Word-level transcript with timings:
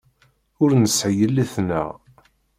Ur 0.61 0.71
nesεi 0.81 1.13
yelli-tneɣ. 1.19 1.87